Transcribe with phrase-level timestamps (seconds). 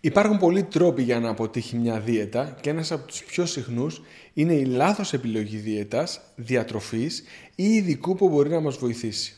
[0.00, 4.02] Υπάρχουν πολλοί τρόποι για να αποτύχει μια δίαιτα και ένας από τους πιο συχνούς
[4.34, 7.24] είναι η λάθος επιλογή δίαιτας, διατροφής
[7.54, 9.32] ή ειδικού που μπορεί να μας βοηθήσει.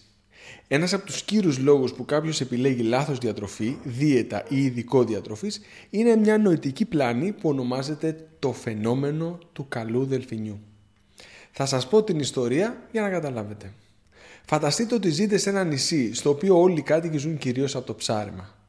[0.68, 5.60] Ένας από τους κύριους λόγους που κάποιος επιλέγει λάθος διατροφή, δίαιτα ή ειδικό διατροφής
[5.90, 10.60] είναι μια νοητική πλάνη που ονομάζεται το φαινόμενο του καλού δελφινιού.
[11.50, 13.72] Θα σας πω την ιστορία για να καταλάβετε.
[14.46, 17.94] Φανταστείτε ότι ζείτε σε ένα νησί στο οποίο όλοι οι κάτοικοι ζουν κυρίως από το
[17.94, 18.59] ψάρεμα.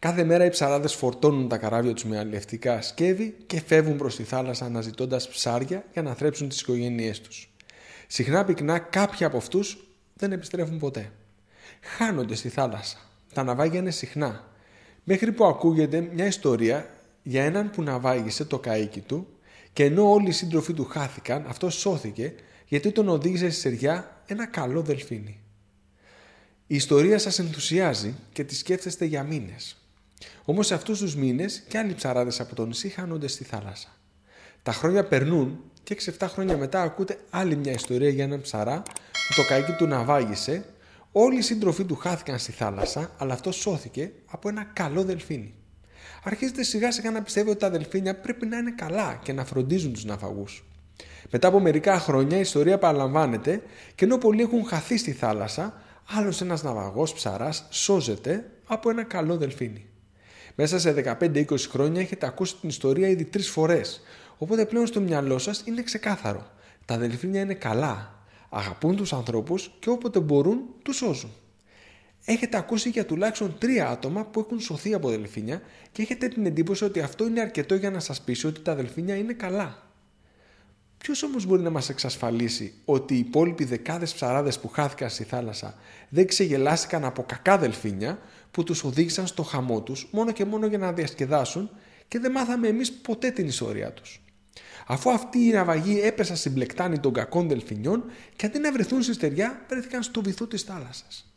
[0.00, 4.22] Κάθε μέρα οι ψαράδες φορτώνουν τα καράβια τους με αλληλευτικά σκεύη και φεύγουν προς τη
[4.22, 7.54] θάλασσα αναζητώντας ψάρια για να θρέψουν τις οικογένειές τους.
[8.06, 11.12] Συχνά πυκνά κάποιοι από αυτούς δεν επιστρέφουν ποτέ.
[11.80, 12.98] Χάνονται στη θάλασσα.
[13.34, 14.48] Τα ναυάγια είναι συχνά.
[15.04, 16.90] Μέχρι που ακούγεται μια ιστορία
[17.22, 19.26] για έναν που ναυάγησε το καίκι του
[19.72, 22.34] και ενώ όλοι οι σύντροφοι του χάθηκαν, αυτό σώθηκε
[22.66, 25.40] γιατί τον οδήγησε στη σεριά ένα καλό δελφίνι.
[26.66, 29.74] Η ιστορία σας ενθουσιάζει και τη σκέφτεστε για μήνες.
[30.44, 33.88] Όμως σε αυτούς τους μήνες και άλλοι ψαράδες από το νησί χάνονται στη θάλασσα.
[34.62, 38.82] Τα χρόνια περνούν και 6-7 χρόνια μετά ακούτε άλλη μια ιστορία για έναν ψαρά
[39.28, 40.64] που το καίκι του ναυάγησε.
[41.12, 45.54] Όλοι οι σύντροφοί του χάθηκαν στη θάλασσα, αλλά αυτός σώθηκε από ένα καλό δελφίνι.
[46.24, 49.92] Αρχίζετε σιγά σιγά να πιστεύετε ότι τα δελφίνια πρέπει να είναι καλά και να φροντίζουν
[49.92, 50.64] τους ναυαγούς.
[51.30, 53.62] Μετά από μερικά χρόνια η ιστορία παραλαμβάνεται
[53.94, 55.82] και ενώ πολλοί έχουν χαθεί στη θάλασσα,
[56.16, 59.89] άλλος ένας ναυαγός ψαράς σώζεται από ένα καλό δελφίνι.
[60.60, 64.00] Μέσα σε 15-20 χρόνια έχετε ακούσει την ιστορία ήδη τρεις φορές.
[64.38, 66.50] Οπότε πλέον στο μυαλό σας είναι ξεκάθαρο.
[66.84, 68.24] Τα δελφίνια είναι καλά.
[68.48, 71.30] Αγαπούν τους ανθρώπους και όποτε μπορούν τους σώζουν.
[72.24, 76.84] Έχετε ακούσει για τουλάχιστον τρία άτομα που έχουν σωθεί από δελφίνια και έχετε την εντύπωση
[76.84, 79.82] ότι αυτό είναι αρκετό για να σας πείσει ότι τα δελφίνια είναι καλά.
[80.98, 85.74] Ποιος όμως μπορεί να μας εξασφαλίσει ότι οι υπόλοιποι δεκάδες ψαράδες που χάθηκαν στη θάλασσα
[86.08, 88.18] δεν ξεγελάστηκαν από κακά δελφίνια
[88.50, 91.70] που τους οδήγησαν στο χαμό τους μόνο και μόνο για να διασκεδάσουν
[92.08, 94.22] και δεν μάθαμε εμείς ποτέ την ιστορία τους.
[94.86, 98.04] Αφού αυτοί οι ναυαγοί έπεσαν στην πλεκτάνη των κακών δελφινιών
[98.36, 101.34] και αντί να βρεθούν στη στεριά, βρέθηκαν στο βυθό της θάλασσας.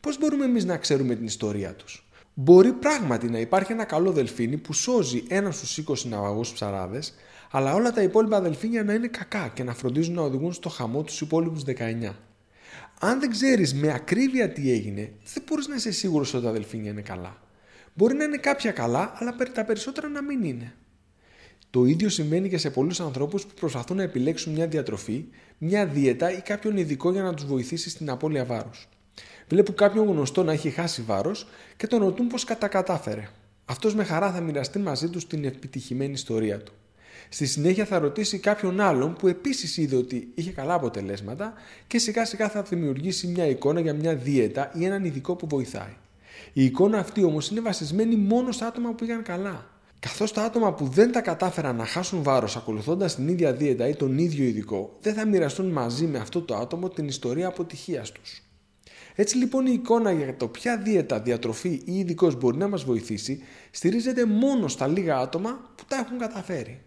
[0.00, 4.56] Πώς μπορούμε εμείς να ξέρουμε την ιστορία τους; Μπορεί πράγματι να υπάρχει ένα καλό δελφίνι
[4.56, 7.14] που σώζει ένα στους 20 ναυαγούς ψαράδες,
[7.50, 11.02] αλλά όλα τα υπόλοιπα αδελφίνια να είναι κακά και να φροντίζουν να οδηγούν στο χαμό
[11.02, 12.14] τους υπόλοιπους 19.
[13.06, 16.90] Αν δεν ξέρεις με ακρίβεια τι έγινε, δεν μπορείς να είσαι σίγουρος ότι τα αδελφίνια
[16.90, 17.42] είναι καλά.
[17.94, 20.74] Μπορεί να είναι κάποια καλά, αλλά τα περισσότερα να μην είναι.
[21.70, 25.24] Το ίδιο συμβαίνει και σε πολλούς ανθρώπους που προσπαθούν να επιλέξουν μια διατροφή,
[25.58, 28.88] μια δίαιτα ή κάποιον ειδικό για να τους βοηθήσει στην απώλεια βάρους.
[29.48, 33.28] Βλέπουν κάποιον γνωστό να έχει χάσει βάρος και τον ρωτούν πώς κατακατάφερε.
[33.64, 36.72] Αυτός με χαρά θα μοιραστεί μαζί του την επιτυχημένη ιστορία του.
[37.34, 41.52] Στη συνέχεια θα ρωτήσει κάποιον άλλον που επίσης είδε ότι είχε καλά αποτελέσματα
[41.86, 45.92] και σιγά σιγά θα δημιουργήσει μια εικόνα για μια δίαιτα ή έναν ειδικό που βοηθάει.
[46.52, 49.66] Η εικόνα αυτή όμως είναι βασισμένη μόνο στα άτομα που πήγαν καλά.
[50.00, 53.94] Καθώς τα άτομα που δεν τα κατάφεραν να χάσουν βάρος ακολουθώντας την ίδια δίαιτα ή
[53.94, 58.42] τον ίδιο ειδικό, δεν θα μοιραστούν μαζί με αυτό το άτομο την ιστορία αποτυχίας τους.
[59.14, 63.42] Έτσι λοιπόν η εικόνα για το ποια δίαιτα, διατροφή ή ειδικός μπορεί να μας βοηθήσει
[63.70, 66.80] στηρίζεται μόνο στα λίγα άτομα που τα έχουν καταφέρει.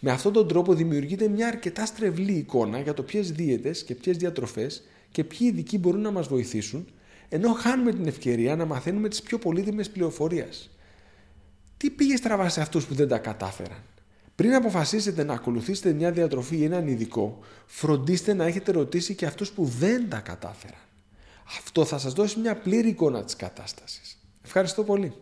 [0.00, 4.16] Με αυτόν τον τρόπο δημιουργείται μια αρκετά στρεβλή εικόνα για το ποιες δίαιτες και ποιες
[4.16, 6.86] διατροφές και ποιοι ειδικοί μπορούν να μας βοηθήσουν,
[7.28, 10.70] ενώ χάνουμε την ευκαιρία να μαθαίνουμε τις πιο πολύτιμες πληροφορίες.
[11.76, 13.82] Τι πήγε στραβά σε αυτούς που δεν τα κατάφεραν;
[14.34, 19.50] Πριν αποφασίσετε να ακολουθήσετε μια διατροφή ή έναν ειδικό, φροντίστε να έχετε ρωτήσει και αυτούς
[19.50, 20.80] που δεν τα κατάφεραν.
[21.58, 24.18] Αυτό θα σας δώσει μια πλήρη εικόνα της κατάστασης.
[24.44, 25.12] Ευχαριστώ πολύ.